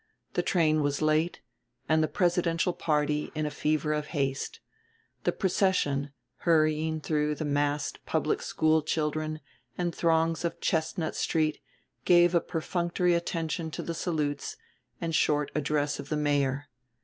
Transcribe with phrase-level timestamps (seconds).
[0.33, 1.41] The train was late
[1.87, 4.59] and the presidential party in a fever of haste
[5.25, 9.41] the procession, hurrying through the massed public school children
[9.77, 11.59] and throngs of Chestnut Street,
[12.03, 14.57] gave a perfunctory attention to the salutes
[14.99, 16.65] and short address of the mayor.